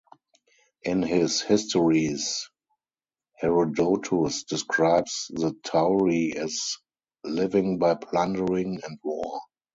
[0.81, 2.49] In his "Histories",
[3.35, 6.77] Herodotus describes the Tauri as
[7.23, 9.39] living "by plundering and war".